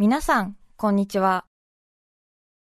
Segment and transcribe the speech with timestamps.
[0.00, 1.44] 皆さん、こんにちは。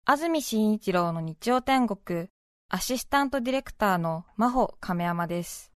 [0.06, 2.28] 安住紳一郎の日曜天国、
[2.70, 5.72] アシスタントディレクターの真帆亀山です。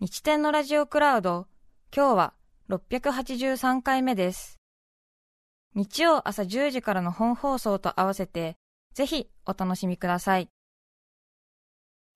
[0.00, 1.46] 日天のラジオクラウド、
[1.94, 2.34] 今日は
[2.68, 4.58] 683回目です。
[5.76, 8.56] 日曜朝10時からの本放送と合わせて、
[8.92, 10.48] ぜひお楽しみください。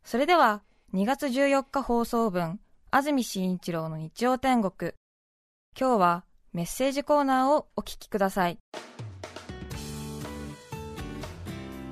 [0.05, 2.59] それでは、2月14日放送分、
[2.91, 4.91] 安住紳一郎の日曜天国。
[5.79, 6.25] 今日は、
[6.55, 8.61] メッセージコーナーをお聞きください。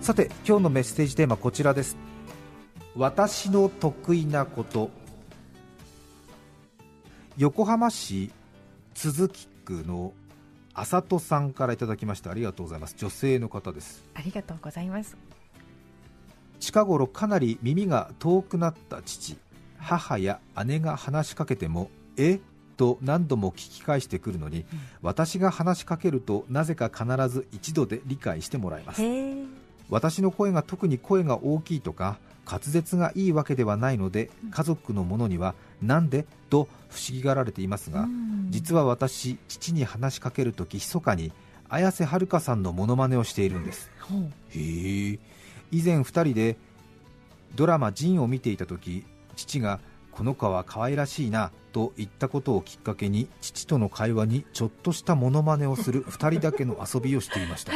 [0.01, 1.97] さて今日のメッセージテーマこちらです。
[2.95, 4.91] 私の得意なこと。
[7.37, 8.31] 横浜市
[8.95, 9.29] 都筑
[9.65, 10.13] 区の
[10.75, 12.31] あさとさんからいただきました。
[12.31, 12.95] ありがとうございます。
[12.97, 14.05] 女性の方です。
[14.15, 15.17] ありがとうございます。
[16.61, 19.39] 近頃かなり耳が遠くなった父。
[19.79, 22.39] 母や姉が話しかけてもえ？
[22.77, 24.67] と何度も聞き返してくるのに、うん、
[25.03, 29.03] 私が話しかけるとなぜか必ず一度で理解してもらいます。
[29.91, 41.33] 私の声が特に声が大きいとか滑舌がいいわけではないので、家族の者にはなんでと不思議がられていますが、うん、実は私父に話しかけるとき密かに
[41.69, 44.15] 綾瀬はるかさんのモノマネをしているんです、う。
[44.15, 45.19] ん、へえ。
[45.71, 46.57] 以前2人で
[47.55, 49.05] ドラマ「ジン」を見ていた時
[49.37, 49.81] 父が
[50.13, 57.73] この子は可愛らしいなと言ったことをきっかけに父との会話にちょっとしたモノマネをする 2人だけの遊びをしていました。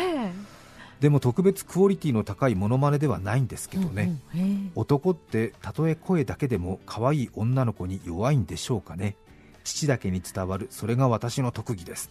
[1.01, 9.17] でも特別クオリティの高いモノマネではないんですけどね、うんうん、男ってたとえ声だけでも可愛い女の子に弱いんでしょうかね。
[9.63, 12.11] 父だけに伝わるそれが私の特技です。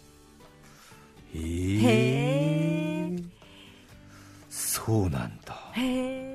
[1.33, 1.39] へ
[3.11, 3.15] え。
[4.49, 5.71] そうなんだ。
[5.73, 6.34] へえ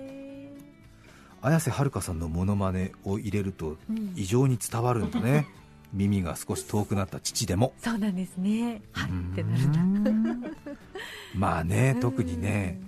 [1.42, 3.76] 綾瀬はるかさんのモノマネを入れると
[4.14, 5.46] 異常に伝わるんだね、
[5.92, 7.72] うん、耳が少し遠くなった父でも。
[7.78, 8.82] そうなんですね。
[8.92, 9.10] はい。
[9.10, 10.50] ってなるんだ
[11.34, 12.78] まあね特にね。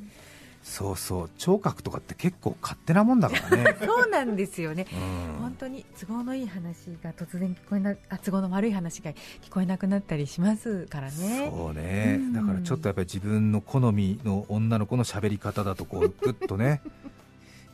[0.62, 1.30] そうそう。
[1.38, 3.76] 聴覚とかって結構勝手なもんだからね。
[3.84, 11.50] そうなんですよね、うん、本当に都合のいい話が突然聞こえなあ都合の悪い話が聞こえなくなったりしますからね。
[11.50, 16.80] そうね、うん、だからちょっとやっぱり自分の好みの女の子の喋り方だとこうグッとね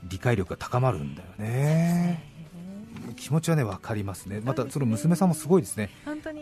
[0.05, 2.39] 理解力が高まるんだよね。
[3.17, 5.91] 気持ちはね分かりますね、またその娘さんもすごいですね、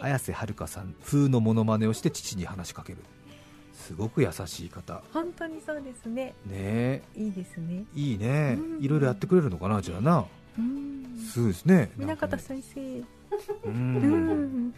[0.00, 2.98] 綾瀬はるかさん風のものまねをして父に話しかける、
[3.72, 7.02] すごく優しい方、本当にそうですね、ね。
[7.14, 10.26] いいですね、いいね、いろいろやってくれるのかな、じゃあな、
[11.32, 13.02] そうですね、南方先生、
[13.64, 14.74] うん、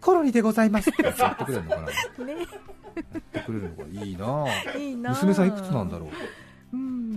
[0.00, 0.90] コロリでございます。
[0.90, 6.08] っ てやってくれるのかな、ね、やってくれるのかいいな、いいな娘さんいくつなんだろう？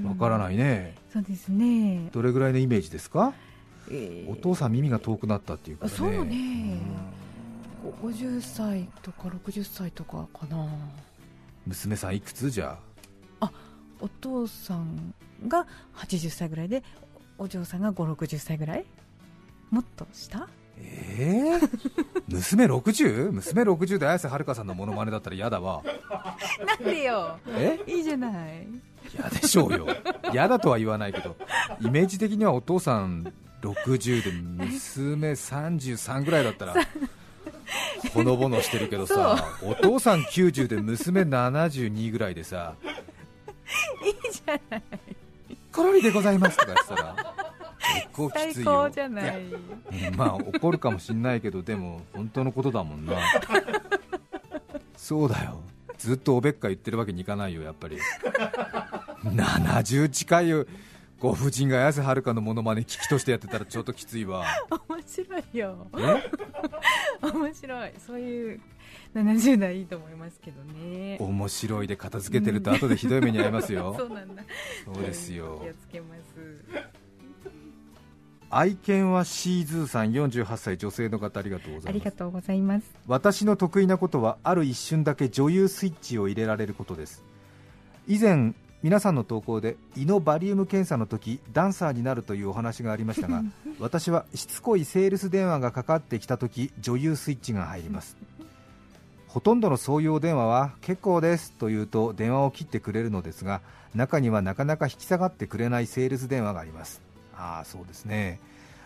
[0.07, 0.95] わからないね。
[1.11, 2.09] そうですね。
[2.11, 3.33] どれぐらいのイメージですか、
[3.89, 5.91] えー、お父さん耳が遠くなったっていうかね。
[5.91, 6.77] そうね、
[7.83, 10.67] うん、50歳とか60歳とかかな。
[11.67, 12.49] 娘さんいくつ？
[12.49, 12.77] じゃ
[13.39, 13.51] あ。
[14.01, 15.13] お父さん
[15.47, 15.65] が
[15.95, 16.83] 80歳ぐらいで
[17.37, 18.85] お嬢さんが560歳ぐらい？
[19.69, 20.47] もっと下？
[20.77, 21.69] えー、
[22.27, 23.31] 娘 60?
[23.31, 25.83] 娘60で綾瀬はるかさんのものまねだったら嫌だわ。
[26.65, 27.37] なんでよ。
[27.47, 27.79] え？
[27.87, 28.67] いいじゃない
[29.13, 29.88] 嫌でしょうよ。
[30.31, 31.35] 嫌だとは言わないけど
[31.81, 33.31] イメージ的にはお父さん
[33.62, 36.75] 60で娘33ぐらいだったら
[38.13, 42.75] ほのぼのしてるけどさお父さん90で娘72ぐらいでさ
[44.03, 44.84] いいじゃない。
[45.72, 47.16] コロリでございますとか言ってたら
[47.95, 48.90] 結構きついよ。
[48.90, 49.41] じゃない。
[50.16, 53.13] まあ怒るかもしんないけどでも本当のことだもんな。
[54.97, 55.62] そうだよ。
[55.97, 57.97] ずっとおべっか言ってるわけにいかないよやっぱり
[59.23, 60.66] 70近い
[61.23, 64.44] ご婦人が綾瀬はるかのものまね聞きとしてやってたらちょっときついわ。
[64.89, 65.88] 面白いよ。
[67.23, 67.91] 面白い。
[68.06, 68.62] そういう
[69.16, 71.17] 70代いいと思いますけどね。
[71.22, 73.95] 面白いで片付けてると後でひどい目に遭いますよ。
[73.97, 74.44] そうなんだ。
[74.83, 75.62] そうですよ。
[75.63, 76.94] 気をつけます。
[78.50, 81.88] 愛犬はシーズーさん48歳女性の方ありがとうございます。
[81.88, 82.91] ありがとうございます。
[83.07, 87.24] 私の得意なことはある一瞬だけ女優スイッチを入れられることです。
[88.07, 88.53] 以前
[88.83, 93.41] 皆さんの投稿で胃のバリウム検査の時ダンサーになるというお話がありましたが
[93.80, 98.18] 私はしつこいセールス電話がかかってきた時女優スイッチが入ります。
[99.27, 103.62] ほとんどの送用電話は結構ですと言うと電話を切ってくれるのですが
[103.95, 107.01] 中にはなかなか引き下がってくれないセールス電話があります。
[107.35, 108.39] ああそうですね。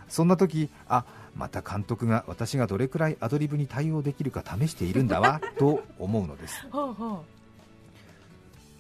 [0.08, 1.06] そんな時あ
[1.36, 6.68] また監督が私がどれくらいアドリブに対応できるか試しているんだわと思うのです。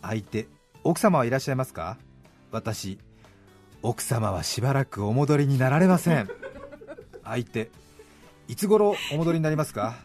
[0.04, 0.48] 相手
[0.88, 1.98] 奥様はいらっしゃいますか？
[2.50, 2.98] 私
[3.81, 6.30] 奥様はしばらくお戻りになられません。
[7.25, 7.69] 相手
[8.48, 9.95] いつ頃お戻りになりますか？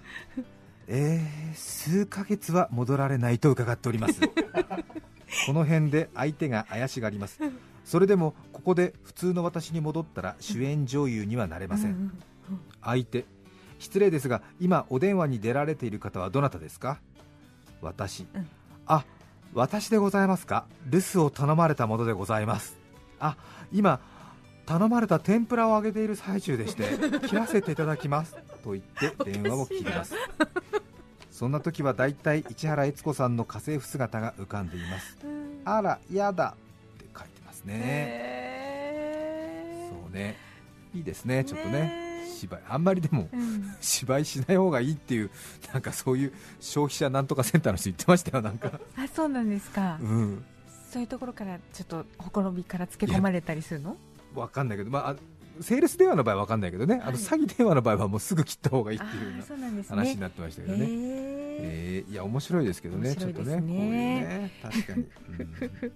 [0.89, 4.23] えー、数ヶ月は戻られないと伺っております。
[5.47, 7.39] この辺で相手が怪しがります。
[7.85, 12.11] それでもここで普通の私に戻ったら主演女優にはなれません。
[12.83, 13.25] 相手
[13.79, 16.99] 失礼ですが今お電話に出られている方はどなたですか？
[17.81, 18.49] 私、うん。
[18.87, 19.05] あ
[19.55, 20.67] 私でございますか？
[20.87, 22.79] 留守を頼まれたものでございます。
[23.21, 23.37] あ
[23.73, 24.01] 今
[24.67, 26.85] 頼まれた天ぷらを揚げている最中でして
[27.29, 28.37] 切らせていただきます。
[28.65, 30.15] と言って電話を切ります。
[31.31, 35.17] そんな時はだいたい市原悦子さんの家政婦姿が浮かんでいます。
[35.65, 36.55] あらやだ。
[36.95, 39.89] って書いてますね。
[39.91, 40.37] そうね。
[40.95, 41.43] いいですね。
[41.45, 42.61] ちょっとねね芝居。
[42.69, 43.75] あんまりでもうん。
[43.81, 45.31] 芝居しない方がいいっていう
[45.73, 48.81] なんかそういう消費者なんとかセンターの人言ってましたよなんか。
[48.97, 49.99] あそうなんですか。
[50.01, 50.45] うん。
[50.91, 53.97] そういうところからちょっとほころびからつけ込まれたりするの？
[54.35, 55.17] わかんないけどまああ
[55.61, 60.91] セールス電話の場合はわかんないけどね、あのはい詐欺電話の場合はもうすぐ切った方がいいっていうよう話になってましたけどね、へー。
[60.91, 63.17] えーいや面白いですけどねね。
[63.17, 63.57] ちょっとね。
[63.57, 65.93] こういうね確かに、うん。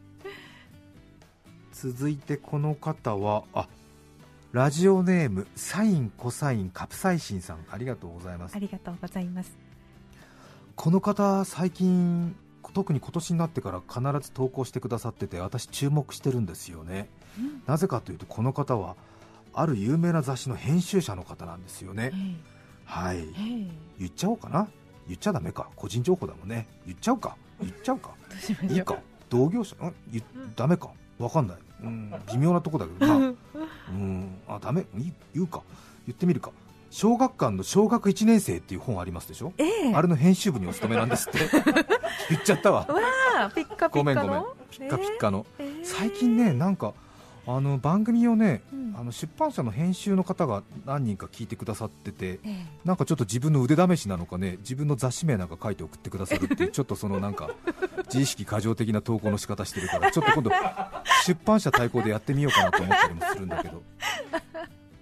[1.72, 3.66] 続いてこの方はあ
[4.56, 8.56] ラジオネームサインコサインカプサイシンさんありがとうございます。
[8.56, 9.52] ありがとうございます。
[10.74, 12.34] この方最近
[12.72, 17.10] 特に今年になってから必ず投稿してくださってて私注目してるんですよね。
[17.38, 17.62] うん。
[17.66, 18.96] なぜかというとこの方は
[19.52, 22.12] ある有名な雑誌の編集者の方なんですよね。
[22.86, 23.26] はい。
[23.98, 24.68] 言っちゃおうかな？
[25.06, 25.68] 言っちゃダメか？
[25.76, 26.66] 個人情報だもんね。
[26.86, 27.36] 言っちゃうか？
[27.60, 28.14] 言っちゃうか？
[28.70, 28.96] いいか？
[29.28, 29.76] 同業者？
[29.76, 29.92] ん？
[30.10, 30.22] 言
[30.56, 30.88] ダメか？
[31.18, 32.14] わかんないうん。
[32.32, 33.06] 微妙なとこだけど。
[33.06, 33.34] な
[33.90, 34.34] うん。
[34.48, 34.86] あダメ？
[35.34, 35.62] 言うか。
[36.06, 36.50] 言ってみるか。
[36.90, 39.52] 小学館の小学1年生っていう本ありますでしょ？
[39.58, 39.94] ええ。
[39.94, 41.38] あれの編集部にお勤めなんですって。
[42.30, 42.80] 言っちゃったわ。
[42.80, 42.86] わ
[43.46, 43.90] あピッカピッカの。
[43.90, 44.44] ごめんごめん。
[44.70, 46.94] ピッカピッカの、えー最近ねなんか
[47.46, 48.86] あの番組をねうん。
[48.98, 52.66] あの出版社の編集の方が何人か聞いてくださっててええ。
[52.84, 57.50] なんかちょっと自分の腕試しなのかね自分の雑誌名なんか書いて送ってくださるっていうちょっとそのなんか
[58.06, 60.50] 自意識過剰的な投稿の仕方してるから ちょっと今度
[61.26, 63.82] 出版社対抗でやってみようかなと思ったりもするんだけど。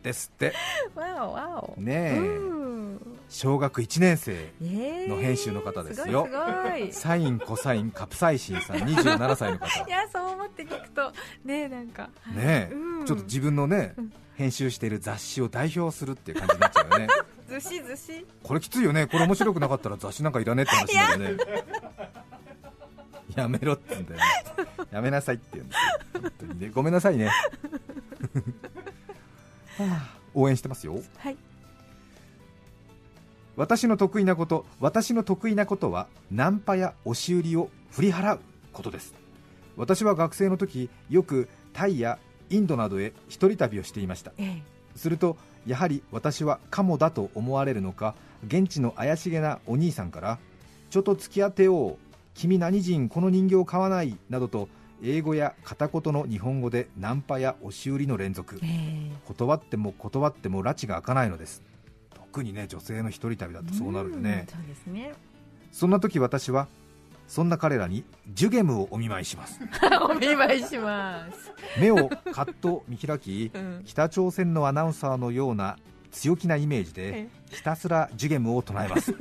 [0.03, 0.53] ですって。
[0.95, 1.81] わおわお。
[1.81, 2.19] ねえ。
[2.19, 4.33] うん小学1年生
[4.63, 5.09] ええ。
[5.09, 6.29] の編集の方ですよ。
[6.31, 6.33] す
[6.71, 9.67] ごいすサインコサインカプサイシンさん27歳の方。
[9.67, 11.11] ご いいやそう思って聞くと。
[11.45, 12.11] ねえなんか。
[12.33, 13.05] ねえ、うん。
[13.07, 14.13] ちょっと自分のね、うん。
[14.37, 17.09] 編集している雑誌を代表するっていう感じになっちゃうよね。
[17.51, 18.25] ずしずし。
[18.45, 19.09] これきついよね。
[19.09, 21.65] これ面白くなかったら雑誌なんかいらねえって話になるよね
[23.35, 24.27] やめろって言うんだよね。
[24.93, 25.79] やめなさいって言うんです
[26.15, 26.21] よ。
[26.23, 26.71] 本当にね。
[26.73, 27.33] ごめんなさいね、は
[29.81, 31.01] あ応援してますよ。
[31.17, 31.37] はい
[33.57, 38.41] 私の得意なこと私の得意なことはナンパや押し売りを振り払う
[38.73, 39.15] ことです。
[39.77, 42.19] 私は学生の時よくタイや
[42.51, 44.33] インドなどへ一人旅をしていました。
[44.39, 44.63] え
[44.97, 45.37] すると
[45.67, 48.15] やはり私はカモだと思われるのか
[48.47, 50.39] 現地の怪しげなお兄さんから
[50.91, 51.97] ちょっと付き合ってよ
[52.35, 54.69] 君何人この人形買わないなどと
[55.03, 58.59] 英語や片言の日本語でナンパや押し売りの連続。
[58.63, 59.11] ええ。
[59.27, 61.63] 断っても断っても拉致が開かないのです
[62.35, 65.15] 特にね女性の一人旅だとそうなるんそうですね。
[65.71, 66.67] そんな時私は
[67.29, 68.03] そんな彼らに
[68.33, 69.61] ジュゲムをお見舞いします。
[70.03, 71.53] お見舞いします。
[71.79, 73.83] 目をカッと見開きうん。
[73.85, 75.79] 北朝鮮のアナウンサーのような
[76.11, 79.15] 強気なイメージでえひたすらジュゲムを唱えます。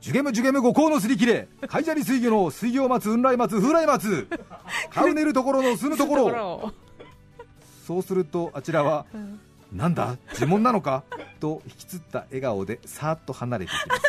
[0.00, 4.26] ジュゲムジュゲム五行のすり切れ海砂利水魚の水魚松雲来松風来松
[4.90, 6.30] カウネルところのすぬところ。
[6.30, 6.72] ろ。
[7.86, 9.38] そうするとあちらはうん
[9.72, 10.16] なんだ？
[10.34, 11.02] 呪文なのか？
[11.40, 14.02] と引きつった笑顔でさーっと離れていきます。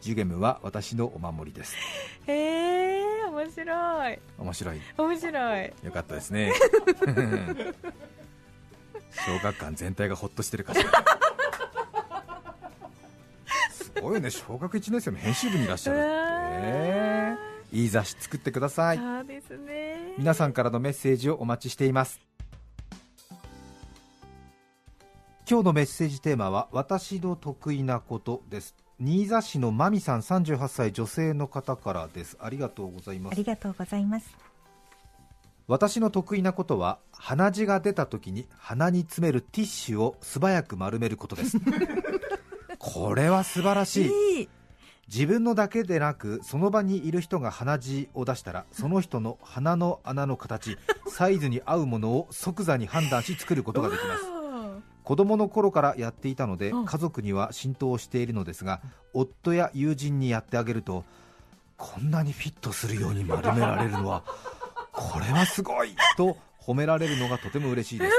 [0.00, 1.74] ジュゲムは私のお守りです。
[2.26, 4.18] へえ面白い。
[4.38, 4.80] 面白い。
[4.98, 5.72] 面白い。
[5.82, 6.52] よかったですね。
[9.26, 10.90] 小学館全体がほっとしてるかしら。
[13.70, 14.28] すごいよね。
[14.30, 17.38] 小学1年生の編集部にいらっしゃる。
[17.72, 18.98] いい雑誌作ってください。
[18.98, 20.12] そうですね。
[20.18, 22.20] 皆さんからのメッセージをお待ちしています
[25.46, 28.74] 今日のメッセージテーマは私の得意なことです。
[28.98, 32.38] 新座市のまみさん38歳女性の方からです。
[32.40, 33.34] ありがとうございます。
[33.34, 34.34] ありがとうございます。
[35.66, 41.58] 私の得意なことは鼻血が出た時に鼻に詰めるティッシュを素早く丸めることです。
[42.78, 44.06] これは素晴らし
[44.40, 44.48] い。
[45.08, 54.33] 自分のだけでなくその場にいる人が鼻血を出したらその人の鼻の穴の形サイズに合うものを即座に判断し作ることができます
[55.04, 56.84] 子供の頃からやっていたのでうん。
[56.86, 58.80] 家族には浸透しているのですが
[59.12, 61.04] 夫や友人にやってあげると
[61.76, 64.22] こんなにフィットするように丸められるのは
[64.92, 68.12] これはすごいと褒められるのがとても嬉しいです。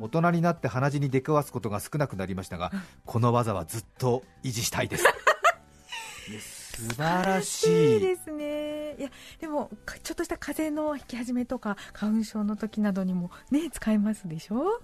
[0.00, 2.70] 大人になって鼻血に出くわすことが少なくなりましたが
[3.06, 5.04] この技はずっと維持したいです。
[6.76, 7.96] 素晴らしい。
[7.98, 8.96] いですね。
[8.98, 14.80] いやでもかちょっとした風邪の引き始めとか花粉症の時などにもね使えますでしょ？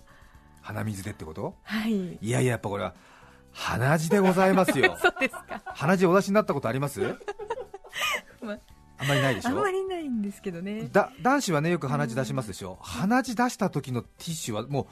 [0.62, 1.54] 鼻水でってこと？
[1.64, 1.92] はい。
[1.92, 2.94] いやいややっぱこれは
[3.52, 4.96] 鼻血でございますよ。
[5.02, 5.62] そうですか。
[5.74, 7.00] 鼻血お出しになったことあります？
[8.42, 9.04] まあ。
[9.04, 9.48] んまりないでしょ？
[9.48, 10.88] あんまりないんですけどね。
[10.92, 14.86] だ男子はねよく鼻血出しますでしょ、鼻血出した時のティッシュはもう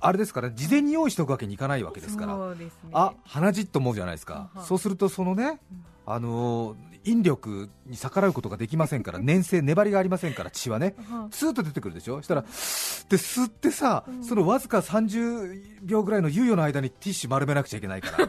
[0.00, 2.36] あれですから事前に用意しておくわけにいかないわけですから。
[2.54, 2.70] ね。
[2.92, 5.84] あ鼻血と思うじゃないですか、そうするとそのね、うん。
[6.06, 6.76] あのー
[7.08, 10.96] 引力に逆らうことができませんから粘性粘りがありませんから血はね。
[11.08, 12.20] はスーッと出てくるでしょ？
[12.20, 14.24] したらで吸ってさ、うん。
[14.24, 18.28] そのわずか30秒ぐらいの猶予の間にティッシュ丸めなくちゃいけないから。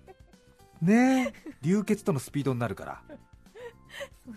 [0.80, 1.54] ねえ。
[1.60, 3.02] 流血とのスピードになるから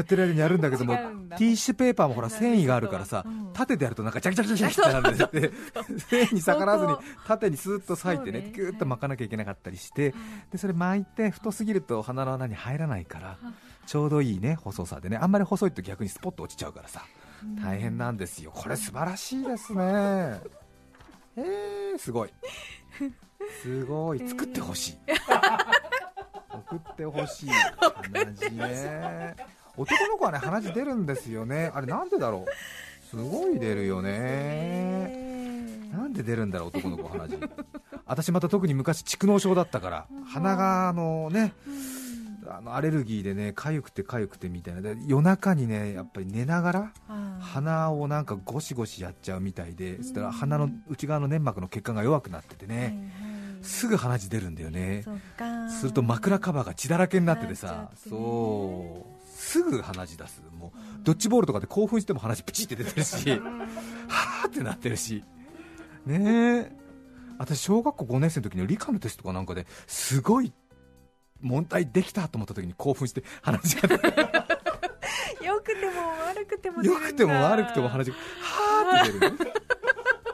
[0.00, 3.52] ってやってる間にやるんだけどもティッシュペーパーもほら繊維があるからさ、うん。
[3.52, 5.52] 縦でやるとなんかジャキジャキジャキってなるんで
[5.98, 8.52] 繊維に逆らわずに縦にスーッと裂いてねそうね。
[8.54, 10.14] ギューッと巻かなきゃいけなかったりして
[10.50, 13.38] でそれ巻いて太すぎると鼻の穴に入らないから
[13.86, 15.16] ちょうどいいね細さでね。
[15.16, 17.02] あんまり細いと逆にスポッと落ちちゃうからさ。
[17.62, 18.50] 大変なんですよ。
[18.52, 19.80] これ素晴らしいですね。
[21.36, 22.32] えー、すごい。
[23.62, 24.28] すごい。
[24.28, 24.98] 作 ってほしい。
[26.50, 27.50] 送ってほしい。
[27.50, 29.36] 鼻血ね
[29.76, 31.70] 男の子はね鼻血出るんですよね。
[31.74, 32.50] あれなんでだろう？
[33.08, 35.26] すごい出るよね。
[35.92, 37.38] なんで出るんだろう男の子鼻血。
[38.04, 41.52] 私また特に昔蓄膿症だったから鼻があのね
[42.48, 44.80] あのアレルギーでね痒くて痒くてみたいな。
[44.80, 46.92] で夜中にねやっぱり寝ながら
[47.40, 53.12] 鼻をなんかゴシゴシやっちゃうみたいでそしたら鼻の内側の粘膜の血管が弱くなっててね、
[53.66, 55.04] すぐ鼻血出るんだよね。
[55.80, 57.90] すると枕カバーが血だらけになっててさ。
[58.08, 59.38] そう。
[59.38, 60.42] すぐ鼻血出す。
[60.58, 65.24] もうドッジボールとかで興奮しても鼻血プチって出てるしはーってなってるし。
[66.06, 66.72] ねえ。
[67.38, 70.52] 私小学校5年生の時の理科のテストかなんかですごい
[71.42, 74.06] 問題できたと思った時に興奮して鼻血が出て
[75.44, 75.92] よくても
[76.26, 79.32] 悪くてもよくても悪くても鼻血がはーって出る。
[79.32, 79.66] ね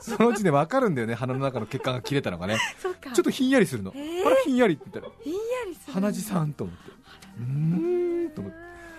[0.02, 2.59] そのうちで分かるんだよね鼻の中の血管が切れたのがね。
[2.82, 4.26] ちょっとひんやりするの、えー。
[4.26, 5.14] あれひんやりって言ったら。
[5.23, 6.90] ひんやりする鼻血さんと思って。
[7.38, 8.59] うーんと思って。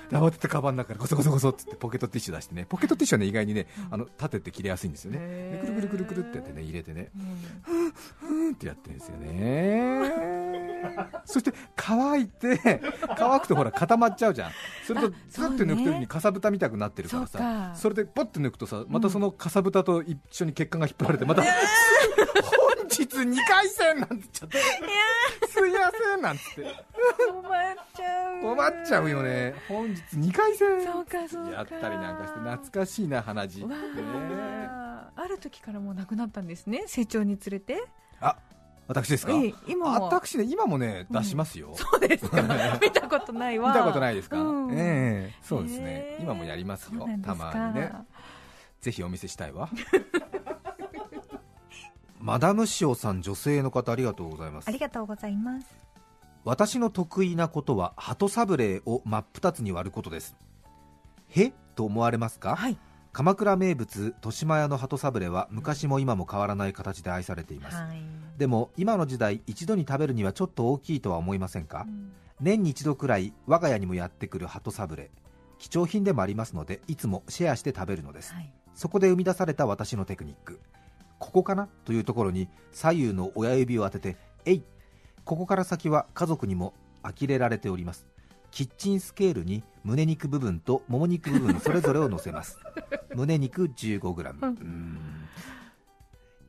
[0.09, 2.65] で慌ててカバンの中からゴソゴソゴソっつってポケットティッシュ出してね。
[2.67, 5.59] ポケットティッシュはね意外にねあの立てて切れやすいんですよね。
[5.61, 7.09] くるくるくるくるってやってね入れてね。
[7.67, 7.91] うん。
[7.91, 10.42] ふーんってやってるんですよね
[11.25, 12.59] そして乾いて
[13.17, 14.51] 乾くとほら固まっちゃうじゃん。
[14.85, 17.71] それとあずっと抜くときにかさぶたみたくなってるからさ。
[17.75, 21.51] それでポッて抜くとさまたそのかさぶたと一緒に血管が引っ張られてまた本
[22.89, 24.57] 日2回戦なんて言っちゃって
[25.47, 26.93] すいませんなんつって。
[27.31, 29.55] 困っちゃう困っちゃうよね。
[29.67, 30.83] 本日2回戦。
[31.51, 33.75] やったりなんかして懐かしいな鼻血、ね。
[35.15, 37.83] ある時からもうなくなったんですね成長につれて。
[38.19, 38.37] あ
[38.87, 39.33] 私ですか？
[39.33, 40.05] ええ今も。
[40.05, 42.41] 私ね今もね出しますよ、 そうですか。
[42.81, 43.69] 見たことないわ。
[43.69, 44.73] 見たことないですか、うん。
[44.73, 46.21] ええそうですね、へえ。
[46.21, 47.07] 今もやりますよ。
[47.23, 47.91] たまにね。
[48.81, 49.69] ぜひお見せしたいわ。
[52.19, 54.67] マダムシオさん女性の方ありがとうございます。
[54.67, 55.67] ありがとうございます。
[56.45, 60.35] 私の得意なことは鳩サブレーを真っ二つに割ることです。
[61.29, 61.53] へ？
[61.75, 62.77] と思われますか、はい
[63.13, 68.01] 鎌倉名物豊島屋の鳩サブレは昔も今も変わらない形で愛されています、はい。
[68.39, 72.11] でも今の時代一度に食べるにはちょっと大きいとは思いませんか、うん。
[72.41, 75.11] 年に一度くらい我が家にもやってくる鳩サブレ。
[75.59, 78.51] 貴重品でもありますのでいつもシェアして食べるのです、はい。
[78.73, 80.59] そこで生み出された私のテクニック。
[81.19, 81.69] ここかな？
[81.85, 84.63] というところに左右の親指を当ててえい！
[85.23, 88.07] ここから先は家族にも呆れられております
[88.53, 92.59] キッチンスケールに胸肉部分ともも肉部分それぞれを乗せます。
[93.15, 94.49] 胸肉 15g うん。
[94.49, 94.99] うん。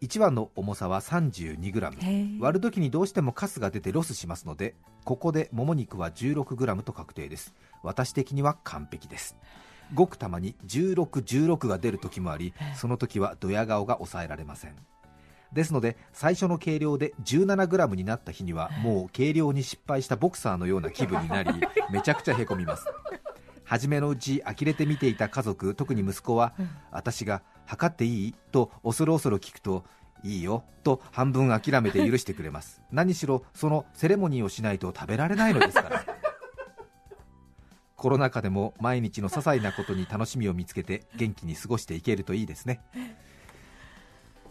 [0.02, 2.38] 1番の重さは 32g へえ。
[2.38, 7.54] 割るときにどうしてもカスが出てロスしますのでここでもも肉は 16g と確定です。
[7.82, 9.34] 私的には完璧です。
[9.94, 14.76] ごくたまに1616が出る時もありその時はドヤ顔が抑えられません
[15.54, 21.50] ですので最初の計量で 17g になった日にはもう計量に失敗したボクサーのような気分になり
[21.90, 22.86] めちゃくちゃへこみます。
[23.64, 28.34] 初めのうち呆れて見ていた家族特に息子はうん私が測っていい？
[28.52, 29.84] と恐る恐る聞くと
[30.22, 32.82] いいよと半分諦めて許してくれます。
[32.92, 36.04] 何しろそのセレモニーをしないと食べられないのですから。
[37.96, 42.82] コロナ禍でも毎日の些細なことに楽しみを見つけて元気に過ごしていけるといいですね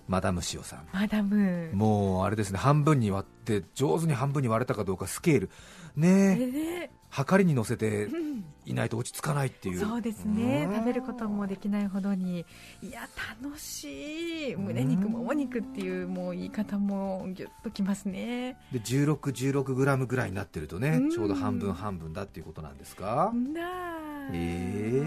[0.07, 0.87] マダム塩さん。
[0.93, 1.69] マダム。
[1.73, 5.49] もうあれですね半分に割って上手に半分に割れたかどうかスケール。
[5.95, 6.37] ね
[6.85, 6.89] え。
[7.09, 8.09] はかりに乗せて
[8.65, 10.67] いないと落ち着かないっていう、そうですね。
[10.73, 12.43] 食べることもできないほどに。
[12.81, 13.01] いや
[13.43, 14.55] 楽しい。
[14.55, 18.57] 胸肉もも肉っていうもう言い方もぎゅっときますね。
[18.71, 23.31] で16、16グラムぐらいになってるとねちょうど半分半分だっていうことなんですか？
[24.31, 25.05] ええ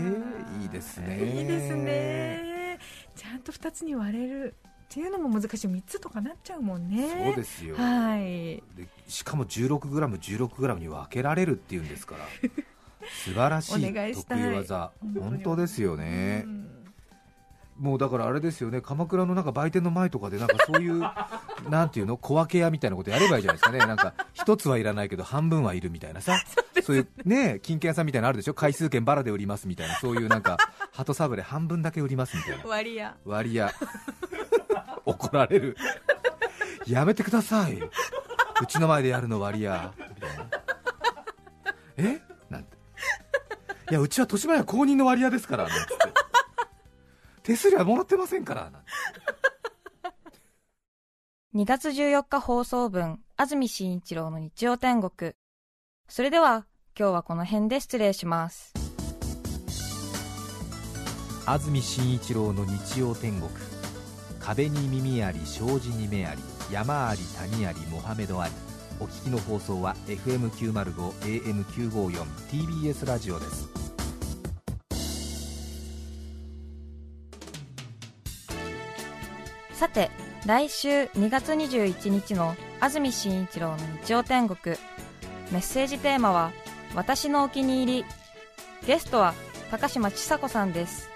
[0.60, 1.40] ー、いいですね。
[1.40, 2.78] いいですね。
[3.16, 4.54] ちゃんと2つに割れる
[4.88, 5.66] っていうのも難しい。
[5.68, 7.24] 3つとかなっちゃうもんね。
[7.26, 12.24] そうですよ、はい、でしかも 16g16g に分けられるっていうんですから。
[13.24, 14.90] 素晴らしい得意技。
[15.20, 16.68] 本当ですよね、うん、
[17.78, 18.80] もうだからあれですよね。
[18.80, 20.98] 鎌倉のなんか売店の前とかでなんかそういう
[21.70, 22.16] なんていうの？
[22.16, 23.78] 小分け屋みたいなことやればいいじゃないですかね。
[23.78, 26.40] なんか一つはいらないけど半分はいるみたいなさ。
[26.82, 28.54] そういうね金券屋さんみたいなのあるでしょ？
[28.54, 29.94] 回数券バラで売りますみたいな。
[29.96, 30.56] そういうなんか
[30.92, 32.64] 鳩サブレ半分だけ売りますみたいな。
[32.64, 33.16] 割屋。
[33.24, 33.72] 割屋
[35.06, 35.76] 怒られる。
[36.86, 37.80] やめてください。
[37.80, 40.50] うちの前でやるの割やみたいな。
[41.96, 42.20] え？
[42.50, 42.76] なんて。
[43.90, 45.94] いやうちは豊島屋公認の割合ですからなんつって。
[47.42, 48.78] 手数料はもらってませんからなんて。
[51.54, 55.32] 2月14日放送分安住紳一郎の日曜天国。
[56.08, 56.66] それでは
[56.98, 58.74] 今日はこの辺で失礼します。
[61.46, 63.50] 安住紳一郎の日曜天国
[64.46, 68.54] 壁に耳あり障子に目あり山あり谷ありモハメドあり。
[69.00, 70.92] お聞きの放送は FM905
[71.90, 73.68] AM954 TBS ラジオです。
[79.72, 80.12] さて
[80.46, 84.76] 来週2月21日の安住紳一郎の日曜天国。
[85.50, 86.52] メッセージテーマは
[86.94, 88.04] 「私のお気に入り」
[88.86, 89.34] ゲストは
[89.72, 91.15] 高島千佐子さんです。